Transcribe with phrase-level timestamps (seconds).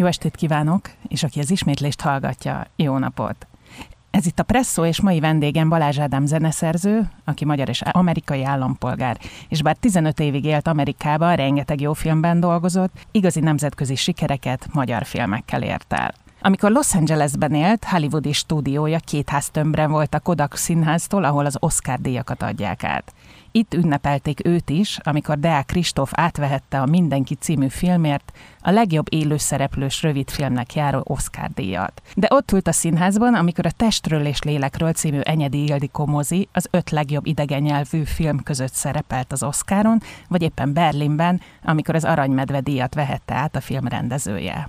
[0.00, 3.46] Jó estét kívánok, és aki az ismétlést hallgatja, jó napot!
[4.10, 9.18] Ez itt a Presszó, és mai vendégem Balázs Ádám zeneszerző, aki magyar és amerikai állampolgár,
[9.48, 15.62] és bár 15 évig élt Amerikában, rengeteg jó filmben dolgozott, igazi nemzetközi sikereket magyar filmekkel
[15.62, 16.14] ért el.
[16.40, 21.98] Amikor Los Angelesben élt, hollywoodi stúdiója két háztömbren volt a Kodak színháztól, ahol az Oscar
[21.98, 23.12] díjakat adják át.
[23.52, 28.32] Itt ünnepelték őt is, amikor Deák Kristóf átvehette a Mindenki című filmért
[28.62, 32.02] a legjobb élőszereplős rövidfilmnek járó Oscar díjat.
[32.14, 36.68] De ott ült a színházban, amikor a Testről és Lélekről című Enyedi Ildikó mozi az
[36.70, 42.60] öt legjobb idegen nyelvű film között szerepelt az Oscaron, vagy éppen Berlinben, amikor az Aranymedve
[42.60, 44.68] díjat vehette át a film rendezője.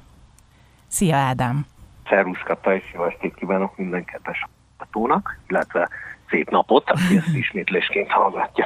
[0.87, 1.65] Szia Ádám!
[2.09, 4.45] Szervusz Kata, és jó estét kívánok minden kedves
[4.81, 5.89] hallgatónak, illetve
[6.29, 8.65] szép napot, aki ezt ismétlésként hallgatja.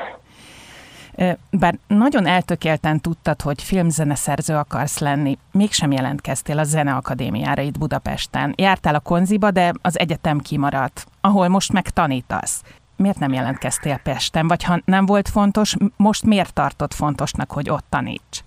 [1.49, 8.53] Bár nagyon eltökélten tudtad, hogy filmzeneszerző akarsz lenni, mégsem jelentkeztél a Zeneakadémiára itt Budapesten.
[8.57, 12.63] Jártál a konziba, de az egyetem kimaradt, ahol most meg tanítasz.
[12.95, 14.47] Miért nem jelentkeztél Pesten?
[14.47, 18.43] Vagy ha nem volt fontos, most miért tartott fontosnak, hogy ott taníts?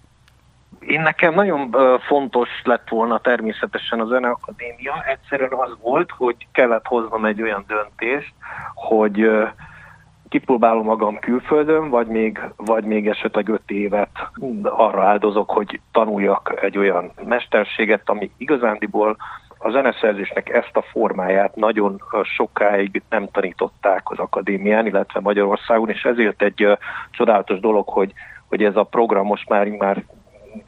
[0.81, 1.77] Én nekem nagyon
[2.07, 5.05] fontos lett volna természetesen a Zeneakadémia.
[5.07, 8.33] Egyszerűen az volt, hogy kellett hoznom egy olyan döntést,
[8.75, 9.31] hogy
[10.29, 14.29] kipróbálom magam külföldön, vagy még, vagy még esetleg öt évet
[14.62, 19.17] arra áldozok, hogy tanuljak egy olyan mesterséget, ami igazándiból
[19.59, 26.42] a zeneszerzésnek ezt a formáját nagyon sokáig nem tanították az akadémián, illetve Magyarországon, és ezért
[26.42, 26.79] egy
[27.11, 28.13] csodálatos dolog, hogy,
[28.48, 30.05] hogy ez a program most már, már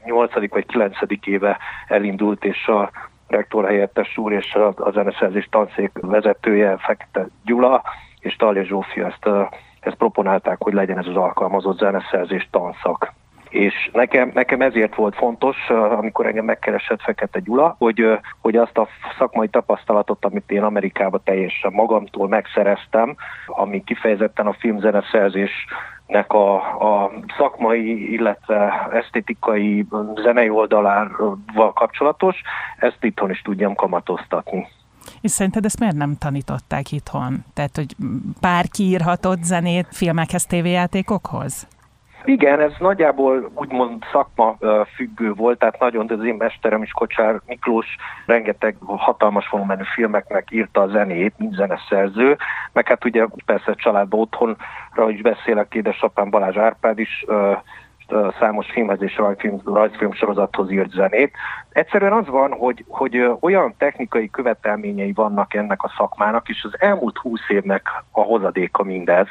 [0.04, 0.50] 8.
[0.50, 0.96] vagy 9.
[1.24, 2.90] éve elindult, és a
[3.28, 7.82] rektor helyettes úr és a, zeneszerzés tanszék vezetője, Fekete Gyula
[8.20, 13.12] és Talja Zsófia ezt, ezt proponálták, hogy legyen ez az alkalmazott zeneszerzés tanszak.
[13.48, 18.88] És nekem, nekem ezért volt fontos, amikor engem megkeresett Fekete Gyula, hogy, hogy azt a
[19.18, 25.66] szakmai tapasztalatot, amit én Amerikában teljesen magamtól megszereztem, ami kifejezetten a filmzeneszerzés
[26.10, 29.86] nek a, a szakmai, illetve esztétikai
[30.22, 32.36] zenei oldalával kapcsolatos,
[32.78, 34.68] ezt itthon is tudjam kamatoztatni.
[35.20, 37.44] És szerinted ezt miért nem tanították itthon?
[37.54, 37.94] Tehát, hogy
[38.40, 41.66] bárki írhatott zenét filmekhez, tévéjátékokhoz?
[42.24, 44.56] Igen, ez nagyjából úgymond szakma
[44.94, 47.86] függő volt, tehát nagyon, de az én mesterem is Kocsár Miklós
[48.26, 52.36] rengeteg hatalmas volumenű filmeknek írta a zenét, mint zeneszerző,
[52.72, 57.24] meg hát ugye persze családban otthonra is beszélek, édesapám Balázs Árpád is
[58.38, 61.32] számos filmhez és rajzfilm, rajzfilm sorozathoz írt zenét.
[61.70, 67.18] Egyszerűen az van, hogy, hogy olyan technikai követelményei vannak ennek a szakmának, és az elmúlt
[67.18, 69.26] húsz évnek a hozadéka mindez,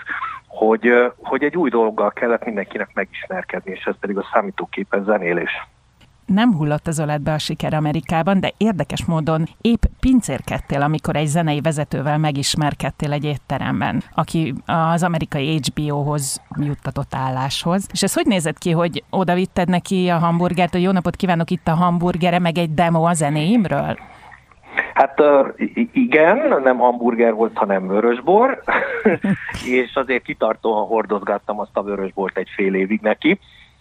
[0.47, 5.51] hogy, hogy egy új dologgal kellett mindenkinek megismerkedni, és ez pedig a számítóképen zenélés
[6.29, 11.61] nem hullott az öletbe a siker Amerikában, de érdekes módon épp pincérkedtél, amikor egy zenei
[11.61, 17.87] vezetővel megismerkedtél egy étteremben, aki az amerikai HBO-hoz juttatott álláshoz.
[17.91, 21.49] És ez hogy nézett ki, hogy oda vitted neki a hamburgert, hogy jó napot kívánok,
[21.49, 23.97] itt a hamburgere, meg egy demo a zenéimről?
[24.93, 25.21] Hát
[25.91, 28.63] igen, nem hamburger volt, hanem vörösbor,
[29.81, 33.39] és azért kitartóan hordozgattam azt a vörösbort egy fél évig neki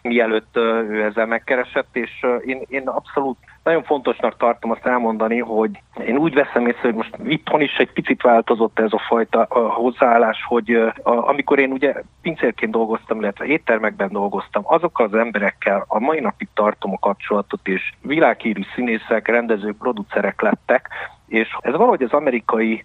[0.09, 5.71] mielőtt ő ezzel megkeresett, és én, én abszolút nagyon fontosnak tartom azt elmondani, hogy
[6.07, 10.45] én úgy veszem észre, hogy most itthon is egy picit változott ez a fajta hozzáállás,
[10.45, 10.71] hogy
[11.03, 16.49] a, amikor én ugye pincérként dolgoztam, illetve éttermekben dolgoztam, azokkal az emberekkel a mai napig
[16.55, 20.89] tartom a kapcsolatot, és világhírű színészek, rendezők, producerek lettek,
[21.27, 22.85] és ez valahogy az amerikai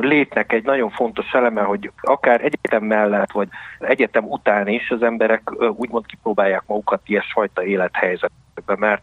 [0.00, 5.50] létnek egy nagyon fontos eleme, hogy akár egyetem mellett, vagy egyetem után is az emberek
[5.76, 9.02] úgymond kipróbálják magukat ilyesfajta élethelyzetbe, mert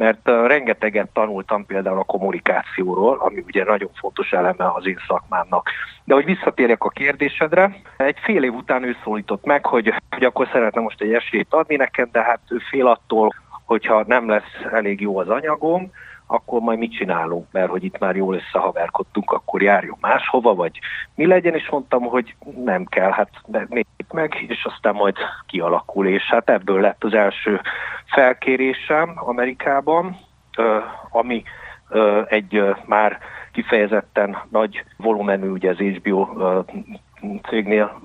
[0.00, 5.70] mert rengeteget tanultam például a kommunikációról, ami ugye nagyon fontos eleme az én szakmámnak.
[6.04, 10.48] De hogy visszatérjek a kérdésedre, egy fél év után ő szólított meg, hogy, hogy akkor
[10.52, 15.00] szeretne most egy esélyt adni nekem, de hát ő fél attól, hogyha nem lesz elég
[15.00, 15.90] jó az anyagom,
[16.32, 20.78] akkor majd mit csinálunk, mert hogy itt már jól összehaverkodtunk, akkor járjunk máshova, vagy
[21.14, 22.34] mi legyen, és mondtam, hogy
[22.64, 25.16] nem kell, hát nézzük meg, és aztán majd
[25.46, 27.60] kialakul, és hát ebből lett az első
[28.04, 30.16] felkérésem Amerikában,
[31.10, 31.42] ami
[32.28, 33.18] egy már
[33.52, 36.28] kifejezetten nagy volumenű, ugye az HBO
[37.48, 38.00] cégnél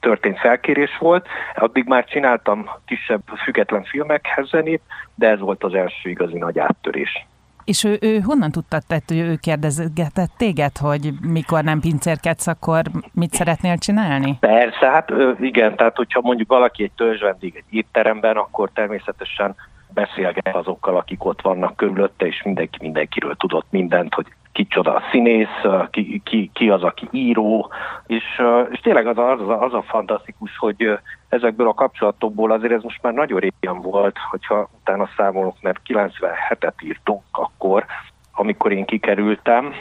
[0.00, 1.26] történt felkérés volt.
[1.54, 4.82] Addig már csináltam kisebb független filmekhez zenét,
[5.14, 7.26] de ez volt az első igazi nagy áttörés.
[7.68, 12.82] És ő, ő honnan tudta, tehát ő kérdezgetett téged, hogy mikor nem pincérkedsz, akkor
[13.12, 14.36] mit szeretnél csinálni?
[14.40, 19.54] Persze, hát igen, tehát hogyha mondjuk valaki egy törzsvendég egy étteremben, akkor természetesen
[19.94, 24.26] beszélget azokkal, akik ott vannak körülötte, és mindenki mindenkiről tudott mindent, hogy
[24.58, 25.60] kicsoda a színész,
[25.90, 27.72] ki, ki, ki az, aki író,
[28.06, 32.82] és, és tényleg az az, a, az a fantasztikus, hogy ezekből a kapcsolatokból azért ez
[32.82, 37.84] most már nagyon régen volt, hogyha utána számolok, mert 97-et írtunk akkor,
[38.32, 39.74] amikor én kikerültem,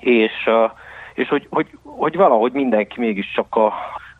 [0.00, 0.50] és,
[1.14, 3.66] és hogy, hogy, hogy valahogy mindenki mégiscsak a,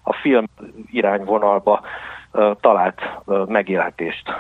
[0.03, 0.45] a film
[0.91, 1.81] irányvonalba
[2.61, 3.01] talált
[3.47, 4.33] megélhetést.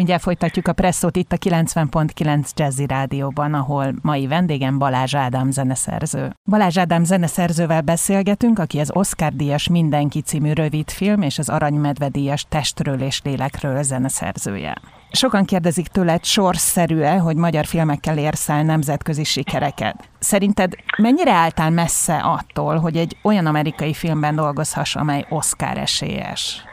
[0.00, 6.36] Mindjárt folytatjuk a presszót itt a 90.9 Jazzy Rádióban, ahol mai vendégem Balázs Ádám zeneszerző.
[6.44, 13.20] Balázs Ádám zeneszerzővel beszélgetünk, aki az Oscar-díjas Mindenki című rövidfilm és az Aranymedve-díjas Testről és
[13.24, 14.76] Lélekről zeneszerzője.
[15.10, 20.08] Sokan kérdezik tőled sorszerű-e, hogy magyar filmekkel érsz el nemzetközi sikereket.
[20.18, 26.64] Szerinted mennyire álltál messze attól, hogy egy olyan amerikai filmben dolgozhass, amely Oscar esélyes?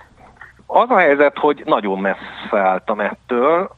[0.68, 3.70] Az a helyzet, hogy nagyon messze álltam ettől.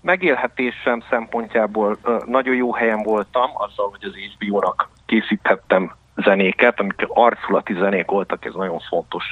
[0.00, 8.10] Megélhetésem szempontjából nagyon jó helyen voltam, azzal, hogy az HBO-nak készíthettem zenéket, amik arculati zenék
[8.10, 9.24] voltak, ez nagyon fontos,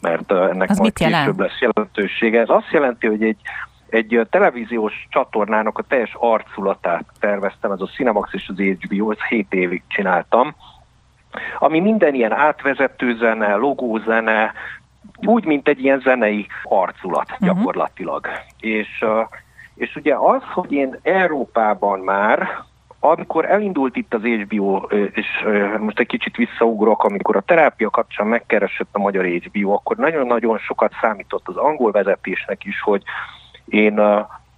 [0.00, 1.38] mert ennek az majd később jelent?
[1.38, 2.40] lesz jelentősége.
[2.40, 3.40] Ez azt jelenti, hogy egy,
[3.88, 9.52] egy televíziós csatornának a teljes arculatát terveztem, ez a Cinemax és az HBO, ezt 7
[9.52, 10.54] évig csináltam,
[11.58, 14.52] ami minden ilyen átvezető zene, logózene,
[15.24, 17.48] úgy, mint egy ilyen zenei arculat uh-huh.
[17.48, 18.28] gyakorlatilag.
[18.60, 19.04] És,
[19.74, 22.48] és ugye az, hogy én Európában már
[23.00, 24.76] amikor elindult itt az HBO,
[25.12, 25.26] és
[25.78, 30.92] most egy kicsit visszaugrok, amikor a terápia kapcsán megkeresett a magyar HBO, akkor nagyon-nagyon sokat
[31.00, 33.02] számított az angol vezetésnek is, hogy
[33.66, 34.00] én,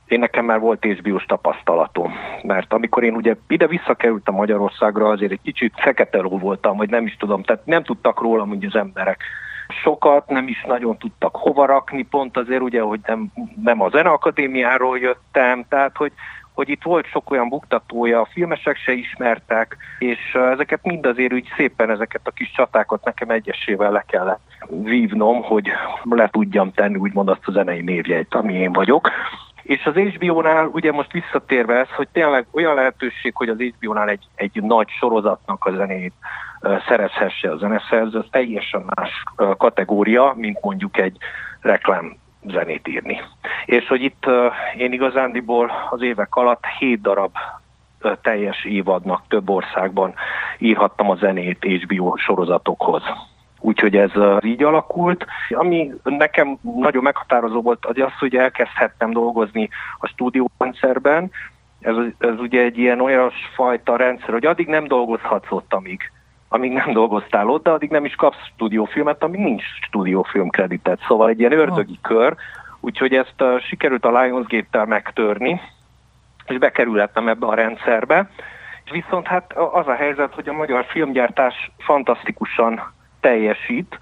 [0.07, 2.13] én nekem már volt HBO-s tapasztalatom.
[2.43, 7.17] Mert amikor én ugye ide visszakerültem Magyarországra, azért egy kicsit fekete voltam, vagy nem is
[7.17, 9.23] tudom, tehát nem tudtak rólam ugye az emberek
[9.69, 13.33] sokat, nem is nagyon tudtak hova rakni, pont azért ugye, hogy nem,
[13.63, 16.13] nem a Zeneakadémiáról jöttem, tehát hogy,
[16.55, 21.49] hogy itt volt sok olyan buktatója, a filmesek se ismertek, és ezeket mind azért úgy
[21.57, 25.69] szépen ezeket a kis csatákat nekem egyesével le kellett vívnom, hogy
[26.03, 29.11] le tudjam tenni úgymond azt a zenei névjegyt, ami én vagyok.
[29.63, 34.25] És az HBO-nál ugye most visszatérve ez, hogy tényleg olyan lehetőség, hogy az HBO-nál egy,
[34.35, 36.13] egy nagy sorozatnak a zenét
[36.61, 39.23] szerezhesse a zeneszerző, az teljesen más
[39.57, 41.17] kategória, mint mondjuk egy
[41.61, 42.17] reklám
[42.47, 43.21] zenét írni.
[43.65, 44.27] És hogy itt
[44.77, 47.37] én igazándiból az évek alatt hét darab
[48.23, 50.15] teljes évadnak több országban
[50.59, 53.03] írhattam a zenét HBO sorozatokhoz.
[53.61, 54.11] Úgyhogy ez
[54.41, 55.27] így alakult.
[55.49, 59.69] Ami nekem nagyon meghatározó volt, az az, hogy elkezdhettem dolgozni
[59.99, 61.31] a stúdiórendszerben.
[61.81, 66.11] Ez, ez ugye egy ilyen olyan fajta rendszer, hogy addig nem dolgozhatsz ott, amíg
[66.49, 71.01] amíg nem dolgoztál ott, de addig nem is kapsz stúdiófilmet, amíg nincs stúdiófilm kreditet.
[71.07, 72.35] Szóval egy ilyen ördögi kör,
[72.81, 75.61] úgyhogy ezt uh, sikerült a Lionsgate-tel megtörni,
[76.47, 78.31] és bekerülhettem ebbe a rendszerbe.
[78.85, 83.99] És viszont hát az a helyzet, hogy a magyar filmgyártás fantasztikusan teljesít,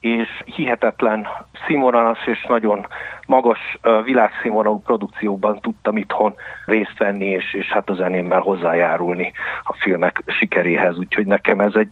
[0.00, 1.28] és hihetetlen
[1.66, 2.86] színvonalas és nagyon
[3.28, 6.34] magas világszínvonalú produkcióban tudtam itthon
[6.66, 9.32] részt venni, és, és hát a zenémmel hozzájárulni
[9.62, 10.98] a filmek sikeréhez.
[10.98, 11.90] Úgyhogy nekem ez egy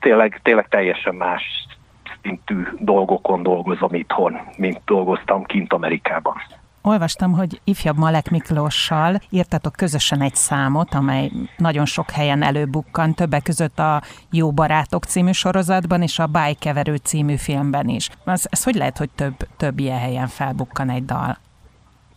[0.00, 1.42] tényleg, tényleg teljesen más
[2.22, 6.36] szintű dolgokon dolgozom itthon, mint dolgoztam kint Amerikában.
[6.86, 13.42] Olvastam, hogy ifjabb Malek Miklóssal írtatok közösen egy számot, amely nagyon sok helyen előbukkan, többek
[13.42, 18.08] között a Jó Barátok című sorozatban és a Bájkeverő című filmben is.
[18.24, 21.36] Ez, ez hogy lehet, hogy több, több ilyen helyen felbukkan egy dal?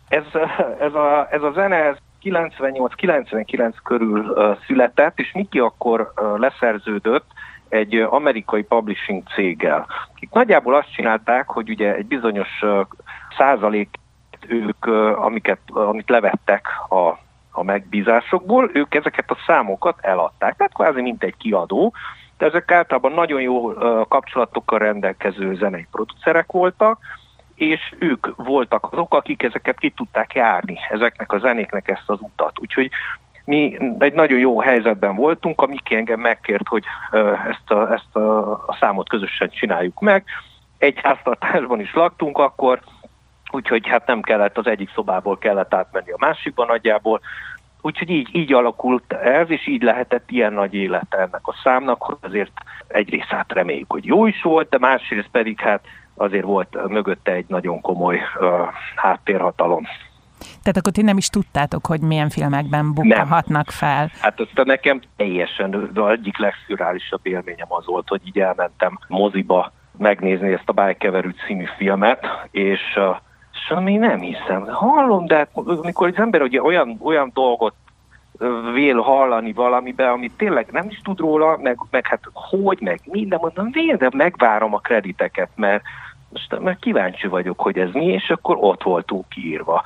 [0.08, 0.24] Ez,
[0.80, 4.34] ez, a, ez a zene ez 98-99 körül
[4.66, 7.26] született, és Miki akkor leszerződött
[7.68, 9.86] egy amerikai publishing céggel.
[10.14, 12.48] Akik nagyjából azt csinálták, hogy ugye egy bizonyos
[13.36, 13.88] százalék
[14.48, 17.08] ők, amiket, amit levettek a,
[17.50, 20.56] a megbízásokból, ők ezeket a számokat eladták.
[20.56, 21.94] Tehát kvázi mint egy kiadó,
[22.38, 23.72] de ezek általában nagyon jó
[24.04, 26.98] kapcsolatokkal rendelkező zenei producerek voltak,
[27.54, 32.60] és ők voltak azok, akik ezeket ki tudták járni, ezeknek a zenéknek ezt az utat.
[32.60, 32.90] Úgyhogy
[33.44, 36.84] mi egy nagyon jó helyzetben voltunk, amik engem megkért, hogy
[37.50, 40.24] ezt a, ezt a, a számot közösen csináljuk meg.
[40.78, 42.80] Egy háztartásban is laktunk akkor,
[43.50, 47.20] úgyhogy hát nem kellett az egyik szobából kellett átmenni a másikba nagyjából,
[47.80, 52.16] Úgyhogy így, így alakult ez, és így lehetett ilyen nagy élete ennek a számnak, hogy
[52.20, 52.52] azért
[52.88, 57.44] egyrészt hát reméljük, hogy jó is volt, de másrészt pedig hát azért volt mögötte egy
[57.48, 58.50] nagyon komoly uh,
[58.96, 59.86] háttérhatalom.
[60.38, 64.10] Tehát akkor ti nem is tudtátok, hogy milyen filmekben bukkanhatnak fel?
[64.20, 70.52] Hát azt nekem teljesen az egyik legszürálisabb élményem az volt, hogy így elmentem moziba megnézni
[70.52, 73.16] ezt a Bájkeverű című filmet, és uh,
[73.64, 74.66] És ami nem hiszem.
[74.66, 77.74] Hallom, de hát, amikor az ember ugye olyan, olyan dolgot
[78.72, 83.38] vél hallani valamibe, amit tényleg nem is tud róla, meg, meg hát hogy, meg minden,
[83.42, 85.82] mondom, vél, de megvárom a krediteket, mert
[86.28, 89.82] most mert kíváncsi vagyok, hogy ez mi, és akkor ott voltunk kiírva.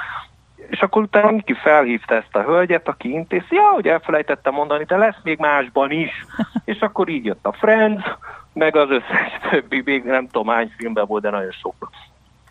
[0.69, 4.97] És akkor utána Miki felhívta ezt a hölgyet, aki intézi, ja, hogy elfelejtettem mondani, de
[4.97, 6.27] lesz még másban is.
[6.65, 8.05] És akkor így jött a Friends,
[8.53, 11.91] meg az összes többi, még nem tudom hány filmben volt, de nagyon sok.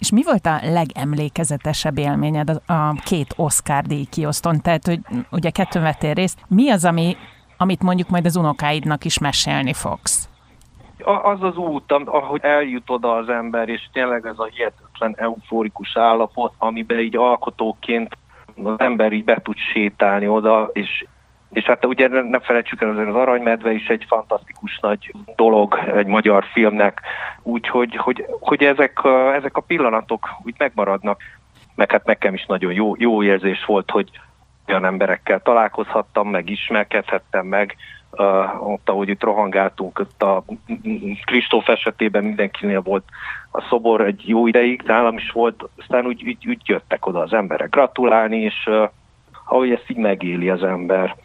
[0.02, 4.62] És mi volt a legemlékezetesebb élményed a két Oscar díj kioszton?
[4.62, 5.00] Tehát, hogy
[5.32, 6.40] ugye kettőn vettél részt.
[6.48, 7.18] Mi az, ami,
[7.58, 10.30] amit mondjuk majd az unokáidnak is mesélni fogsz?
[11.04, 16.54] Az az út, ahogy eljut oda az ember, és tényleg ez a hihetetlen euforikus állapot,
[16.58, 18.18] amiben így alkotóként
[18.64, 21.06] az ember így be tud sétálni oda, és
[21.54, 26.06] és hát ugye ne felejtsük el, azért az Aranymedve is egy fantasztikus nagy dolog egy
[26.06, 27.02] magyar filmnek,
[27.44, 31.22] úgyhogy hogy, hogy ezek, a, ezek a pillanatok úgy megmaradnak,
[31.76, 34.10] meg hát nekem is nagyon jó, jó érzés volt, hogy
[34.68, 37.76] olyan emberekkel találkozhattam, meg ismerkedhettem meg,
[38.12, 40.44] uh, ott, ahogy itt rohangáltunk, ott a
[41.26, 43.04] Kristóf esetében mindenkinél volt
[43.52, 47.34] a szobor egy jó ideig, nálam is volt, aztán úgy, úgy, úgy jöttek oda az
[47.34, 48.90] emberek gratulálni, és uh,
[49.52, 51.16] ahogy ezt így megéli az ember.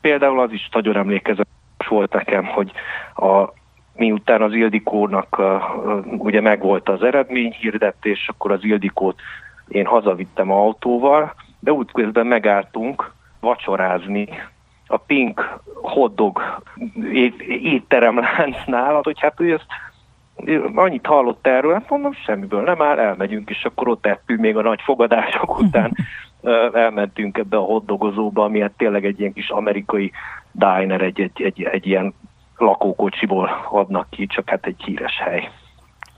[0.00, 2.72] Például az is nagyon emlékezetes volt nekem, hogy
[3.14, 3.52] a,
[3.94, 5.40] miután az Ildikónak
[6.18, 9.20] ugye megvolt az eredményhirdetés, akkor az Ildikót
[9.68, 14.28] én hazavittem autóval, de útközben megálltunk vacsorázni
[14.86, 16.60] a Pink Hotdog
[17.48, 19.66] étteremláncnál, hogy hát ő ezt
[20.74, 24.62] annyit hallott erről, hát mondom, semmiből nem áll, elmegyünk, és akkor ott ettünk még a
[24.62, 25.96] nagy fogadások után
[26.72, 30.12] elmentünk ebbe a hotdogozóba, ami hát tényleg egy ilyen kis amerikai
[30.52, 32.14] diner, egy, egy, egy, egy ilyen
[32.56, 35.50] lakókocsiból adnak ki, csak hát egy híres hely.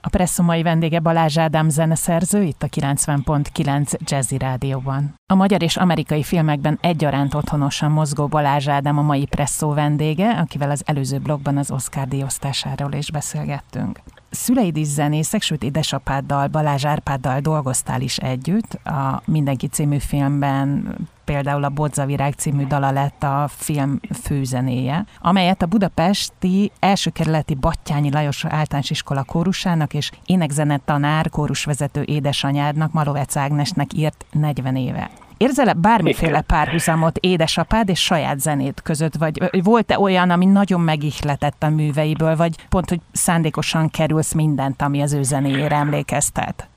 [0.05, 5.13] A Presszó mai vendége Balázs Ádám zeneszerző itt a 90.9 Jazzy Rádióban.
[5.33, 10.69] A magyar és amerikai filmekben egyaránt otthonosan mozgó Balázs Ádám a mai Presszó vendége, akivel
[10.69, 13.99] az előző blogban az Oscar díjosztásáról is beszélgettünk.
[14.35, 18.73] Szüleid is zenészek, sőt édesapáddal, Balázs Árpáddal dolgoztál is együtt.
[18.73, 25.65] A Mindenki című filmben például a Bodzavirág című dala lett a film főzenéje, amelyet a
[25.65, 33.93] budapesti első kerületi Battyányi Lajos általános iskola kórusának és énekzenet tanár, kórusvezető édesanyádnak, Malovec Ágnesnek
[33.93, 35.09] írt 40 éve.
[35.37, 41.69] Érzel-e bármiféle párhuzamot édesapád és saját zenét között, vagy volt-e olyan, ami nagyon megihletett a
[41.69, 46.67] műveiből, vagy pont, hogy szándékosan kerülsz mindent, ami az ő zenéjére emlékeztet?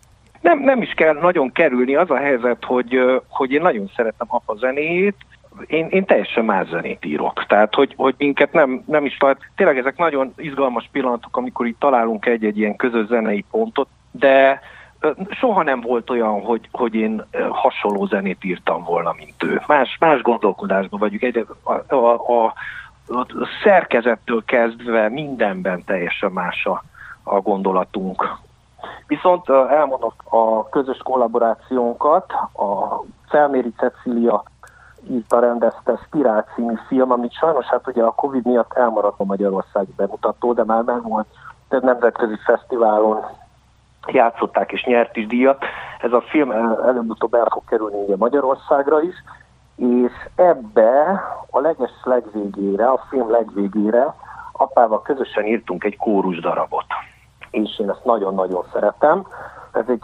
[0.41, 1.95] Nem, nem is kell nagyon kerülni.
[1.95, 2.99] Az a helyzet, hogy,
[3.29, 5.17] hogy én nagyon szeretem apa zenéjét,
[5.67, 7.45] én, én teljesen más zenét írok.
[7.47, 9.41] Tehát, hogy, hogy minket nem, nem is tart.
[9.57, 14.61] Tényleg ezek nagyon izgalmas pillanatok, amikor itt találunk egy-egy ilyen közös zenei pontot, de
[15.31, 19.63] soha nem volt olyan, hogy, hogy én hasonló zenét írtam volna, mint ő.
[19.67, 21.23] Más, más gondolkodásban vagyunk.
[21.23, 22.55] Egy, a, a, a, a
[23.65, 26.83] szerkezettől kezdve mindenben teljesen más a,
[27.23, 28.39] a gondolatunk.
[29.07, 34.43] Viszont elmondok a közös kollaborációnkat, a Felméri Cecília
[35.11, 39.93] írta, rendezte Spirál című film, amit sajnos hát ugye a Covid miatt elmaradt a Magyarországi
[39.97, 41.27] bemutató, de már meg volt
[41.69, 43.25] több nemzetközi fesztiválon
[44.07, 45.65] játszották és nyert is díjat.
[46.01, 46.51] Ez a film
[46.87, 49.15] előbb-utóbb el fog kerülni ugye Magyarországra is,
[49.77, 54.15] és ebbe a leges legvégére, a film legvégére
[54.53, 56.87] apával közösen írtunk egy kórus darabot.
[57.51, 59.27] És én ezt nagyon-nagyon szeretem.
[59.73, 60.03] Ez egy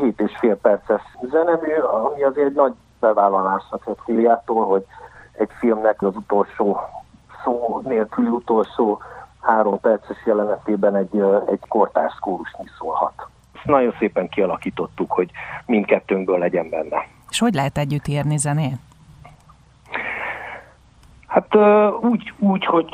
[0.00, 4.84] 7 és fél perces zenemű, ami azért egy nagy bevállalásnak egy filiától, hogy
[5.32, 6.80] egy filmnek az utolsó
[7.44, 9.00] szó nélküli utolsó
[9.42, 13.30] három perces jelenetében egy, egy kortárs kórusnyi szólhat
[13.64, 15.30] nagyon szépen kialakítottuk, hogy
[15.66, 17.06] mindkettőnkből legyen benne.
[17.30, 18.76] És hogy lehet együtt írni zenét?
[21.26, 21.56] Hát
[22.00, 22.88] úgy, úgy, hogy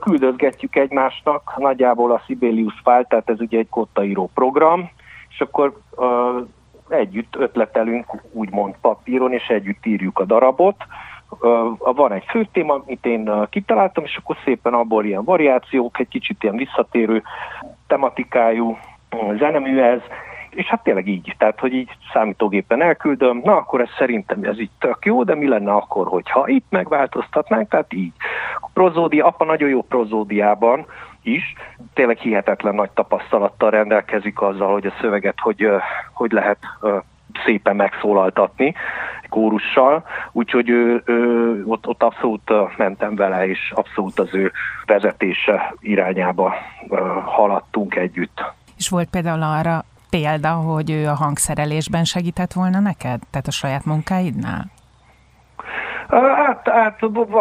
[0.00, 4.90] küldözgetjük egymásnak nagyjából a Sibelius fájlt, tehát ez ugye egy kottaíró program,
[5.28, 5.78] és akkor
[6.88, 10.76] együtt ötletelünk úgymond papíron, és együtt írjuk a darabot.
[11.78, 16.42] Van egy fő téma, amit én kitaláltam, és akkor szépen abból ilyen variációk, egy kicsit
[16.42, 17.22] ilyen visszatérő
[17.86, 18.76] tematikájú
[19.38, 20.00] zeneműhez,
[20.50, 24.70] és hát tényleg így, tehát hogy így számítógépen elküldöm, na akkor ez szerintem ez így
[24.78, 28.12] tök jó, de mi lenne akkor, hogyha itt megváltoztatnánk, tehát így.
[28.60, 30.86] A prozódia, apa nagyon jó prozódiában
[31.22, 31.54] is,
[31.94, 35.68] tényleg hihetetlen nagy tapasztalattal rendelkezik azzal, hogy a szöveget hogy,
[36.12, 36.58] hogy lehet
[37.44, 38.74] szépen megszólaltatni
[39.34, 44.52] kórussal, úgyhogy ő, ő, ott, ott abszolút mentem vele, és abszolút az ő
[44.86, 46.54] vezetése irányába
[47.24, 48.44] haladtunk együtt.
[48.76, 53.20] És volt például arra példa, hogy ő a hangszerelésben segített volna neked?
[53.30, 54.64] Tehát a saját munkáidnál?
[56.08, 56.98] Hát, hát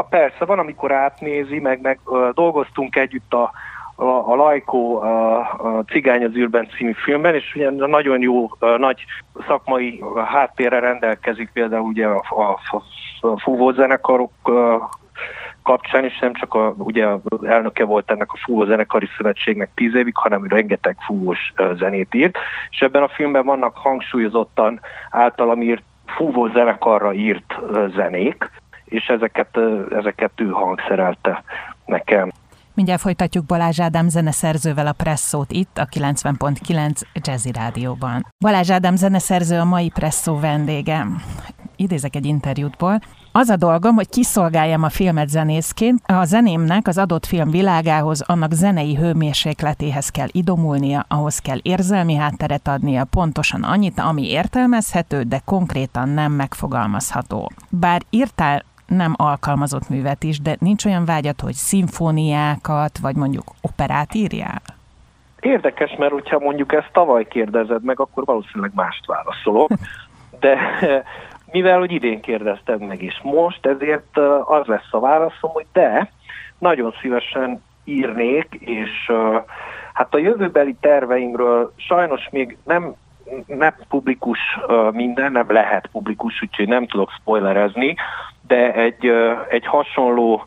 [0.09, 1.99] persze, van, amikor átnézi, meg, meg
[2.33, 3.51] dolgoztunk együtt a,
[3.95, 9.05] a, a Lajkó a, a Cigány az űrben című filmben, és ugye nagyon jó, nagy
[9.47, 12.59] szakmai háttérre rendelkezik például ugye a, a,
[13.27, 14.31] a fúvózenekarok
[15.63, 19.95] kapcsán, és nem csak a, ugye az elnöke volt ennek a fúvó zenekari szövetségnek tíz
[19.95, 22.37] évig, hanem rengeteg fúvós zenét írt,
[22.69, 27.55] és ebben a filmben vannak hangsúlyozottan általam írt fúvó zenekarra írt
[27.95, 28.49] zenék,
[28.85, 29.59] és ezeket,
[29.91, 31.43] ezeket ő hangszerelte
[31.85, 32.31] nekem.
[32.75, 38.25] Mindjárt folytatjuk Balázs Ádám zeneszerzővel a Presszót itt, a 90.9 Jazzy Rádióban.
[38.39, 41.07] Balázs Ádám zeneszerző a mai Presszó vendége.
[41.75, 43.01] Idézek egy interjútból.
[43.31, 48.53] Az a dolgom, hogy kiszolgáljam a filmet zenészként, a zenémnek az adott film világához, annak
[48.53, 56.09] zenei hőmérsékletéhez kell idomulnia, ahhoz kell érzelmi hátteret adnia, pontosan annyit, ami értelmezhető, de konkrétan
[56.09, 57.51] nem megfogalmazható.
[57.69, 64.13] Bár írtál nem alkalmazott művet is, de nincs olyan vágyat, hogy szimfóniákat, vagy mondjuk operát
[64.13, 64.61] írjál?
[65.39, 69.69] Érdekes, mert hogyha mondjuk ezt tavaly kérdezed meg, akkor valószínűleg mást válaszolok.
[70.39, 70.57] De
[71.51, 76.11] mivel, hogy idén kérdezted meg is most, ezért az lesz a válaszom, hogy de,
[76.57, 79.11] nagyon szívesen írnék, és
[79.93, 82.93] hát a jövőbeli terveimről sajnos még nem
[83.47, 84.39] nem publikus
[84.91, 87.95] minden, nem lehet publikus, úgyhogy nem tudok spoilerezni,
[88.53, 89.11] de egy,
[89.49, 90.45] egy hasonló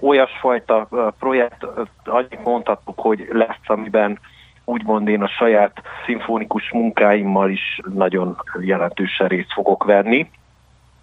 [0.00, 1.66] olyasfajta projekt,
[2.04, 4.18] annyit mondhatok, hogy lesz, amiben
[4.64, 10.30] úgymond én a saját szimfonikus munkáimmal is nagyon jelentősen részt fogok venni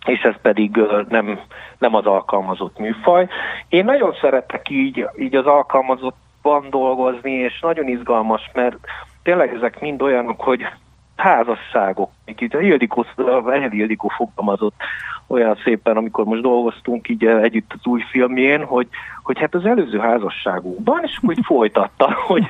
[0.05, 1.39] és ez pedig nem,
[1.77, 3.27] nem az alkalmazott műfaj.
[3.69, 8.77] Én nagyon szeretek így, így az alkalmazottban dolgozni, és nagyon izgalmas, mert
[9.23, 10.65] tényleg ezek mind olyanok, hogy
[11.15, 12.11] házasságok.
[12.25, 13.05] Itt a Ildikó,
[13.51, 14.75] Enyedi Ildikó fogalmazott
[15.27, 18.87] olyan szépen, amikor most dolgoztunk így együtt az új filmjén, hogy,
[19.23, 22.45] hogy hát az előző házasságunkban, és így folytatta, hogy,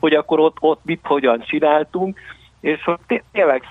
[0.00, 2.18] hogy akkor ott, ott mit hogyan csináltunk,
[2.60, 3.62] és hogy tényleg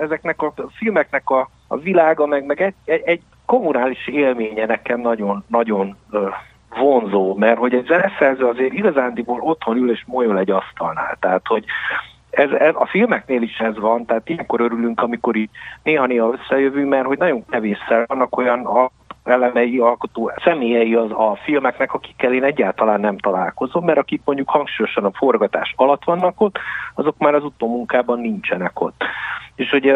[0.00, 5.44] ezeknek a filmeknek a, a világa, meg, meg egy, egy, egy kommunális élménye nekem nagyon,
[5.46, 5.96] nagyon
[6.78, 11.16] vonzó, mert hogy egy zeneszerző azért igazándiból otthon ül és molyol egy asztalnál.
[11.20, 11.64] Tehát, hogy
[12.38, 15.50] ez, ez, a filmeknél is ez van, tehát ilyenkor örülünk, amikor így
[15.82, 18.90] néha-néha összejövünk, mert hogy nagyon kevésszer vannak olyan a
[19.24, 25.04] elemei, alkotó személyei az a filmeknek, akikkel én egyáltalán nem találkozom, mert akik mondjuk hangsúlyosan
[25.04, 26.58] a forgatás alatt vannak ott,
[26.94, 29.04] azok már az utómunkában nincsenek ott.
[29.54, 29.92] És hogy,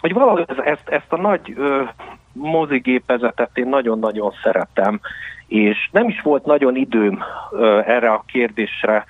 [0.00, 1.56] hogy valahogy ezt, ezt a nagy
[2.32, 5.00] mozigépezetet én nagyon-nagyon szeretem,
[5.46, 7.22] és nem is volt nagyon időm
[7.86, 9.04] erre a kérdésre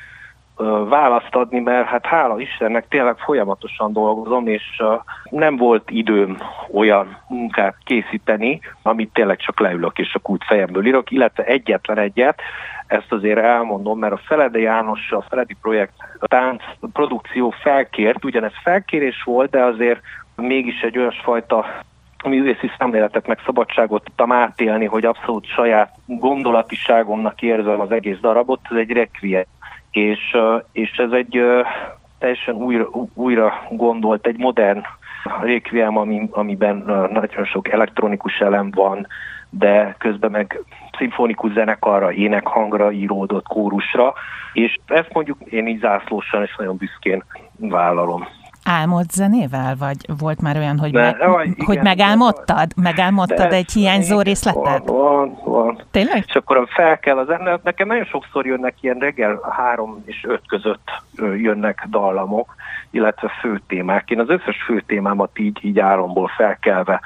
[0.89, 4.83] választ adni, mert hát hála Istennek tényleg folyamatosan dolgozom, és
[5.31, 6.39] nem volt időm
[6.73, 12.41] olyan munkát készíteni, amit tényleg csak leülök és a kult fejemből írok, illetve egyetlen egyet,
[12.87, 18.53] ezt azért elmondom, mert a Felede János, a Feledi projekt a tánc produkció felkért, ugyanez
[18.63, 20.01] felkérés volt, de azért
[20.37, 21.67] mégis egy olyasfajta
[22.25, 28.77] művészi szemléletet, meg szabadságot tudtam átélni, hogy abszolút saját gondolatiságomnak érzem az egész darabot, ez
[28.77, 29.45] egy requiem
[29.97, 30.37] és,
[30.73, 31.41] és ez egy
[32.19, 34.83] teljesen újra, újra gondolt, egy modern
[35.41, 36.77] requiem, ami, amiben
[37.11, 39.07] nagyon sok elektronikus elem van,
[39.51, 40.61] de közben meg
[40.99, 44.15] szimfonikus zenekarra, énekhangra íródott kórusra,
[44.53, 47.25] és ezt mondjuk én így zászlósan és nagyon büszkén
[47.59, 48.27] vállalom
[48.67, 49.77] álmod zenével?
[49.79, 52.71] Vagy volt már olyan, hogy, me, jaj, igen, hogy megálmodtad?
[52.77, 54.89] Megálmodtad egy hiányzó részletet?
[54.89, 55.83] Van, van, van.
[55.91, 56.25] Tényleg?
[56.27, 57.63] És akkor fel kell az ennek.
[57.63, 62.55] Nekem nagyon sokszor jönnek ilyen reggel három és öt között jönnek dallamok,
[62.91, 64.11] illetve főtémák.
[64.11, 67.01] Én az összes főtémámat így, így álomból felkelve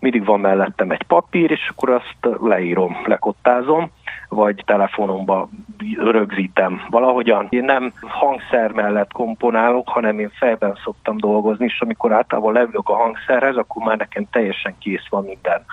[0.00, 3.90] mindig van mellettem egy papír, és akkor azt leírom, lekottázom,
[4.28, 5.48] vagy telefonomba
[5.96, 7.46] rögzítem valahogyan.
[7.50, 12.96] Én nem hangszer mellett komponálok, hanem én fejben szoktam dolgozni, és amikor általában leülök a
[12.96, 15.64] hangszerhez, akkor már nekem teljesen kész van minden.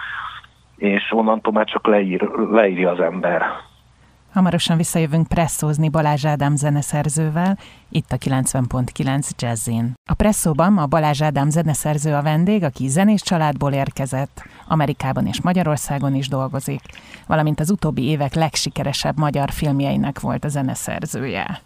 [0.77, 2.21] És onnantól már csak leír,
[2.51, 3.45] leírja az ember.
[4.35, 7.57] Hamarosan visszajövünk presszózni Balázs Ádám zeneszerzővel,
[7.89, 9.93] itt a 90.9 Jazzin.
[10.09, 16.15] A presszóban a Balázs Ádám zeneszerző a vendég, aki zenés családból érkezett, Amerikában és Magyarországon
[16.15, 16.81] is dolgozik,
[17.27, 21.61] valamint az utóbbi évek legsikeresebb magyar filmjeinek volt a zeneszerzője.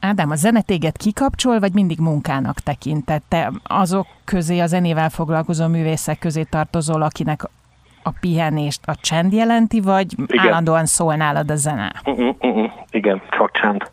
[0.00, 3.52] Ádám, a zenetéget kikapcsol, vagy mindig munkának tekintette?
[3.62, 7.48] Azok közé, a zenével foglalkozó művészek közé tartozol, akinek
[8.04, 10.46] a pihenést a csend jelenti, vagy Igen.
[10.46, 11.92] állandóan szól nálad a zene?
[12.04, 12.70] Uh-uh, uh-uh.
[12.90, 13.90] Igen, csak csend.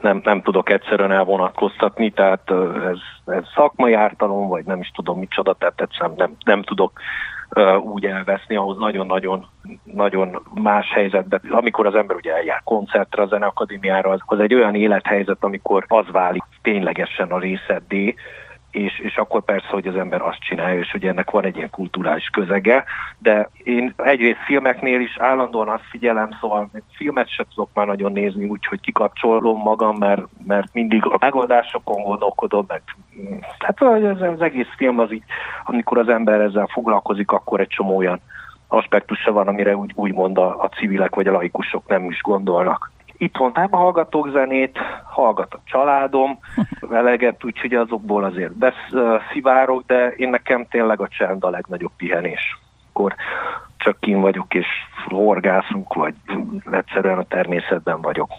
[0.00, 2.50] nem, nem tudok egyszerűen elvonatkoztatni, tehát
[2.90, 7.00] ez, ez szakmai ártalom, vagy nem is tudom micsoda, tehát egyszerűen nem, nem tudok
[7.80, 9.46] úgy elveszni, ahhoz nagyon-nagyon
[9.84, 14.74] nagyon más helyzetben, amikor az ember ugye eljár koncertre a Zeneakadémiára, az, az egy olyan
[14.74, 18.14] élethelyzet, amikor az válik ténylegesen a részeddé,
[18.72, 21.70] és, és akkor persze, hogy az ember azt csinálja, és hogy ennek van egy ilyen
[21.70, 22.84] kulturális közege,
[23.18, 28.48] de én egyrészt filmeknél is állandóan azt figyelem, szóval filmet sem tudok már nagyon nézni,
[28.48, 32.82] úgyhogy kikapcsolom magam, mert, mert mindig a megoldásokon gondolkodom, meg
[33.58, 35.24] hát az, az egész film az így,
[35.64, 38.20] amikor az ember ezzel foglalkozik, akkor egy csomó olyan
[38.68, 42.91] aspektusa van, amire úgy, úgymond a, a civilek vagy a laikusok nem is gondolnak
[43.22, 46.38] itthon nem hallgatok zenét, hallgat a családom,
[46.90, 52.58] eleget, úgyhogy azokból azért beszivárok, de én nekem tényleg a csend a legnagyobb pihenés.
[52.92, 53.14] Akkor
[53.76, 54.66] csak kín vagyok, és
[55.08, 56.14] horgászunk, vagy
[56.70, 58.30] egyszerűen a természetben vagyok.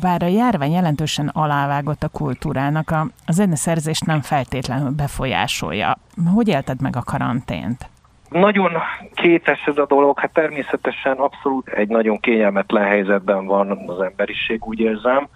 [0.00, 5.96] Bár a járvány jelentősen alávágott a kultúrának, a, zeneszerzést nem feltétlenül befolyásolja.
[6.34, 7.88] Hogy élted meg a karantént?
[8.34, 8.72] Nagyon
[9.14, 14.80] kétes ez a dolog, hát természetesen abszolút egy nagyon kényelmetlen helyzetben van az emberiség, úgy
[14.80, 15.28] érzem.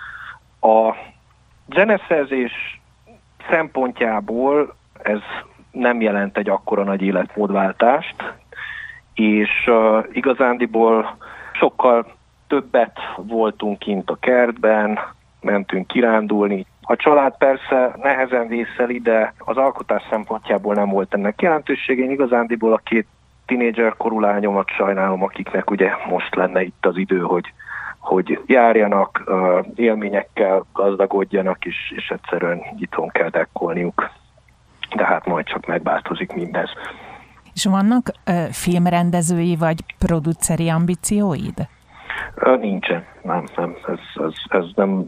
[0.60, 0.94] A
[1.68, 2.80] zeneszerzés
[3.50, 5.20] szempontjából ez
[5.70, 8.34] nem jelent egy akkora nagy életmódváltást,
[9.14, 11.16] és uh, igazándiból
[11.52, 12.06] sokkal
[12.46, 14.98] többet voltunk kint a kertben,
[15.40, 22.02] mentünk kirándulni, a család persze nehezen vészeli, de az alkotás szempontjából nem volt ennek jelentősége.
[22.02, 23.06] Én igazándiból a két
[23.46, 27.52] tinédzser korú lányomat sajnálom, akiknek ugye most lenne itt az idő, hogy,
[27.98, 29.32] hogy járjanak,
[29.74, 34.10] élményekkel gazdagodjanak, és, és egyszerűen itthon kell dekkolniuk.
[34.96, 36.70] De hát majd csak megváltozik mindez.
[37.54, 41.68] És vannak ö, filmrendezői vagy produceri ambícióid?
[42.60, 45.04] Nincsen, nem, nem, ez, ez, ez nem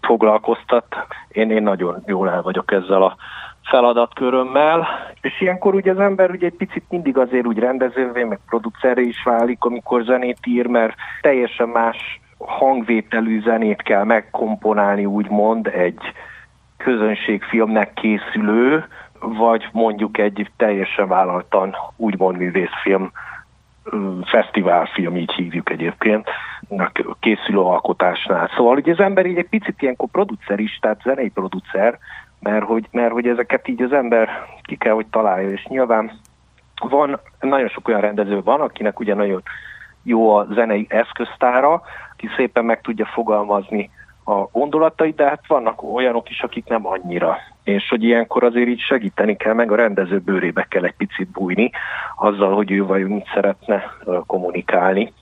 [0.00, 0.86] foglalkoztat.
[1.28, 3.16] Én, én nagyon jól el vagyok ezzel a
[3.62, 4.86] feladatkörömmel,
[5.20, 9.22] és ilyenkor ugye az ember ugye egy picit mindig azért úgy rendezővé, meg producerre is
[9.24, 16.00] válik, amikor zenét ír, mert teljesen más hangvételű zenét kell megkomponálni, úgymond egy
[16.76, 18.84] közönségfilmnek készülő,
[19.20, 23.10] vagy mondjuk egy teljesen vállaltan úgymond művészfilm
[24.24, 26.28] fesztiválfilm, így hívjuk egyébként,
[27.20, 28.50] készülő alkotásnál.
[28.56, 31.98] Szóval ugye az ember így egy picit ilyenkor producer is, tehát zenei producer,
[32.40, 34.28] mert hogy, mert hogy ezeket így az ember
[34.62, 36.12] ki kell, hogy találja, és nyilván
[36.88, 39.42] van, nagyon sok olyan rendező van, akinek ugye nagyon
[40.02, 41.82] jó a zenei eszköztára,
[42.16, 43.90] ki szépen meg tudja fogalmazni
[44.24, 47.36] a gondolatait, de hát vannak olyanok is, akik nem annyira.
[47.64, 51.70] És hogy ilyenkor azért így segíteni kell, meg a rendező bőrébe kell egy picit bújni,
[52.16, 53.84] azzal, hogy ő vajon mit szeretne
[54.26, 55.12] kommunikálni.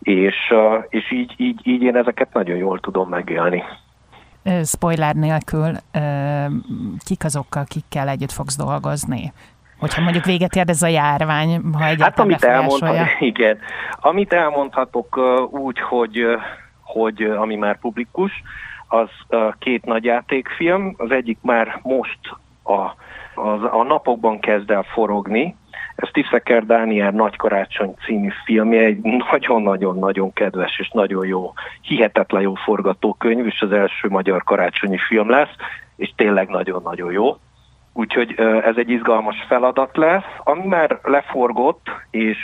[0.00, 0.36] És,
[0.88, 3.62] és így, így, így én ezeket nagyon jól tudom megélni.
[4.64, 5.72] Spoiler nélkül,
[7.04, 9.32] kik azokkal, kikkel együtt fogsz dolgozni?
[9.78, 13.58] Hogyha mondjuk véget ér ez a járvány, ha egyáltalán hát, amit elmondhatok, igen.
[14.00, 15.18] Amit elmondhatok
[15.50, 16.26] úgy, hogy
[16.92, 18.42] hogy ami már publikus,
[18.88, 19.08] az
[19.58, 22.18] két nagy játékfilm, az egyik már most
[22.62, 25.56] a, a, a napokban kezd el forogni,
[26.02, 28.98] ez Tiszeker Dániel Nagy Karácsony című filmje, egy
[29.30, 35.54] nagyon-nagyon-nagyon kedves és nagyon jó, hihetetlen jó forgatókönyv, és az első magyar karácsonyi film lesz,
[35.96, 37.36] és tényleg nagyon-nagyon jó.
[37.92, 40.24] Úgyhogy ez egy izgalmas feladat lesz.
[40.44, 42.38] Ami már leforgott, és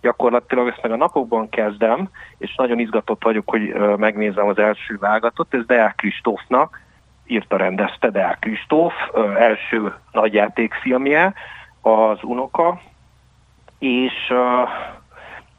[0.00, 5.54] gyakorlatilag ezt meg a napokban kezdem, és nagyon izgatott vagyok, hogy megnézem az első vágatot.
[5.54, 6.80] Ez Deák Kristófnak,
[7.26, 8.92] írta, rendezte Deák Kristóf,
[9.38, 11.34] első nagyjátékfilmje,
[11.86, 12.80] az Unoka,
[13.78, 14.32] és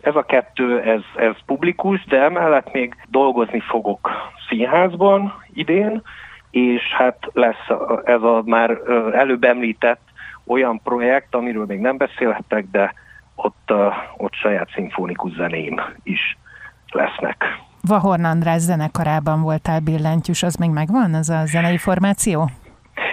[0.02, 4.10] ez a kettő, ez, ez publikus, de emellett még dolgozni fogok
[4.50, 6.02] színházban idén,
[6.52, 7.70] és hát lesz
[8.04, 8.70] ez a már
[9.14, 10.02] előbb említett
[10.46, 12.94] olyan projekt, amiről még nem beszélhetek, de
[13.36, 13.72] ott,
[14.18, 16.38] ott saját szimfonikus zeném is
[16.90, 17.46] lesznek.
[17.82, 22.50] Vahorn András zenekarában voltál billentyűs, az még megvan, az a zenei formáció?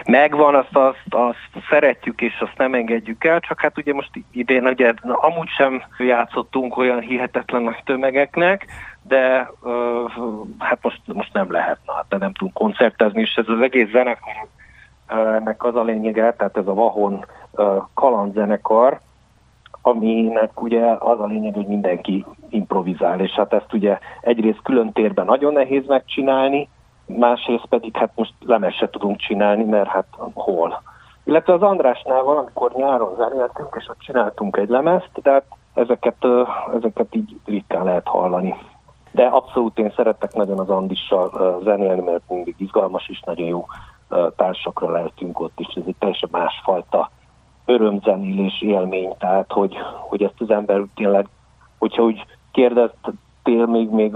[0.07, 4.67] Megvan, azt, azt, azt szeretjük és azt nem engedjük el, csak hát ugye most idén
[4.67, 8.67] ugye amúgy sem játszottunk olyan hihetetlen nagy tömegeknek,
[9.03, 10.11] de uh,
[10.59, 14.47] hát most, most nem lehet, na, hát nem tudunk koncertezni, és ez az egész zenekar
[15.09, 17.25] ennek az a lényege, tehát ez a Vahon
[17.95, 19.01] kalandzenekar,
[19.83, 25.25] aminek ugye az a lényeg, hogy mindenki improvizál, és hát ezt ugye egyrészt külön térben
[25.25, 26.69] nagyon nehéz megcsinálni,
[27.07, 30.83] másrészt pedig hát most lemez se tudunk csinálni, mert hát hol.
[31.25, 36.27] Illetve az Andrásnál van, amikor nyáron zenéltünk, és ott csináltunk egy lemezt, de hát ezeket,
[36.75, 38.55] ezeket így ritkán lehet hallani.
[39.11, 43.67] de abszolút én szeretek nagyon az Andissal zenélni, mert mindig izgalmas és nagyon jó
[44.37, 47.11] társakra lehetünk ott, és ez egy teljesen másfajta
[47.65, 49.77] örömzenélés élmény, tehát hogy,
[50.09, 51.29] hogy ezt az ember tényleg,
[51.79, 52.25] hogyha úgy
[53.45, 54.15] kérdeztél még, még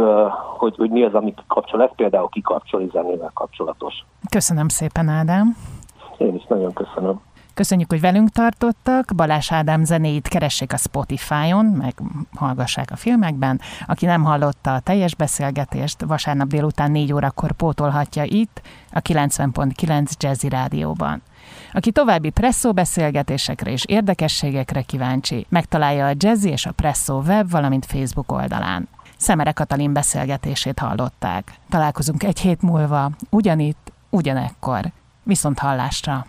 [0.58, 3.94] hogy, hogy mi az, ami kikapcsol, ez például kikapcsoli zenével kapcsolatos.
[4.30, 5.56] Köszönöm szépen, Ádám.
[6.18, 7.20] Én is nagyon köszönöm.
[7.54, 9.12] Köszönjük, hogy velünk tartottak.
[9.16, 11.94] Balás Ádám zenéit keressék a Spotify-on, meg
[12.36, 13.60] hallgassák a filmekben.
[13.86, 18.60] Aki nem hallotta a teljes beszélgetést, vasárnap délután 4 órakor pótolhatja itt,
[18.92, 21.22] a 90.9 Jazzy Rádióban.
[21.72, 27.86] Aki további Presszó beszélgetésekre és érdekességekre kíváncsi, megtalálja a Jazzy és a Presszó web, valamint
[27.86, 28.88] Facebook oldalán.
[29.18, 31.52] Szemere Katalin beszélgetését hallották.
[31.68, 34.92] Találkozunk egy hét múlva, ugyanitt, ugyanekkor.
[35.22, 36.26] Viszont hallásra!